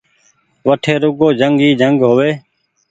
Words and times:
وٺي 0.67 0.93
روڳو 1.01 1.27
جنگ 1.39 1.55
ئي 1.63 1.69
جنگ 1.81 1.97
هووي 2.07 2.31